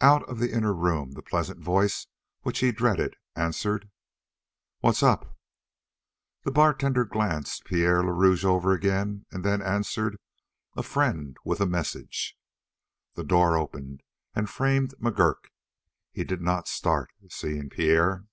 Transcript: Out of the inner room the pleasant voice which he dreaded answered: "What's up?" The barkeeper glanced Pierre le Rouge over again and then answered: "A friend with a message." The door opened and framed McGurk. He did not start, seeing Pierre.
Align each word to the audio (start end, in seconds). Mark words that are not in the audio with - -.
Out 0.00 0.28
of 0.28 0.40
the 0.40 0.52
inner 0.52 0.72
room 0.74 1.12
the 1.12 1.22
pleasant 1.22 1.60
voice 1.60 2.08
which 2.40 2.58
he 2.58 2.72
dreaded 2.72 3.14
answered: 3.36 3.88
"What's 4.80 5.04
up?" 5.04 5.38
The 6.42 6.50
barkeeper 6.50 7.04
glanced 7.04 7.64
Pierre 7.66 8.02
le 8.02 8.12
Rouge 8.12 8.44
over 8.44 8.72
again 8.72 9.24
and 9.30 9.44
then 9.44 9.62
answered: 9.62 10.18
"A 10.74 10.82
friend 10.82 11.36
with 11.44 11.60
a 11.60 11.66
message." 11.66 12.36
The 13.14 13.22
door 13.22 13.56
opened 13.56 14.02
and 14.34 14.50
framed 14.50 14.96
McGurk. 15.00 15.44
He 16.10 16.24
did 16.24 16.40
not 16.40 16.66
start, 16.66 17.12
seeing 17.28 17.70
Pierre. 17.70 18.24